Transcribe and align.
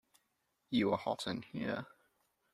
You 0.71 0.91
are 0.93 0.97
hot 0.97 1.27
in 1.27 1.43
here! 1.43 1.85